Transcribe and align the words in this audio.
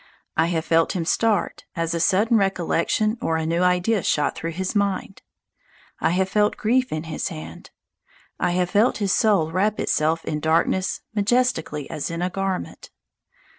I 0.35 0.47
have 0.47 0.65
felt 0.65 0.93
him 0.95 1.05
start 1.05 1.65
as 1.75 1.93
a 1.93 1.99
sudden 1.99 2.35
recollection 2.35 3.19
or 3.21 3.37
a 3.37 3.45
new 3.45 3.61
idea 3.61 4.01
shot 4.01 4.35
through 4.35 4.53
his 4.53 4.73
mind. 4.75 5.21
I 5.99 6.09
have 6.09 6.27
felt 6.27 6.57
grief 6.57 6.91
in 6.91 7.03
his 7.03 7.27
hand. 7.27 7.69
I 8.39 8.53
have 8.53 8.71
felt 8.71 8.97
his 8.97 9.13
soul 9.13 9.51
wrap 9.51 9.79
itself 9.79 10.25
in 10.25 10.39
darkness 10.39 11.01
majestically 11.13 11.87
as 11.91 12.09
in 12.09 12.23
a 12.23 12.31
garment. 12.31 12.89